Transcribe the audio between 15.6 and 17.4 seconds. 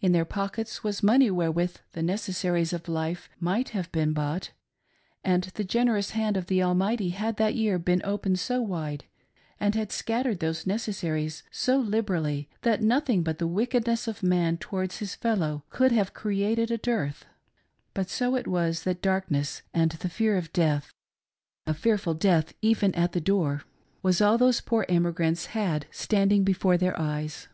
could have created a dearth.